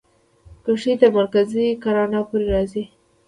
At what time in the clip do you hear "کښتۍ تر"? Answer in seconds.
0.63-1.09